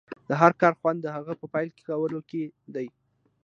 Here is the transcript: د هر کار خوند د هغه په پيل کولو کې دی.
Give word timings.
د 0.29 0.31
هر 0.41 0.51
کار 0.61 0.73
خوند 0.79 0.97
د 1.01 1.07
هغه 1.15 1.33
په 1.39 1.45
پيل 1.53 1.69
کولو 1.87 2.19
کې 2.29 2.43
دی. 2.75 2.87